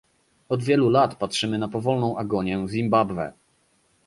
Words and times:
Od 0.49 0.63
wielu 0.63 0.89
lat 0.89 1.15
patrzymy 1.15 1.57
na 1.57 1.67
powolną 1.67 2.17
agonię 2.17 2.65
Zimbabwe 2.69 3.33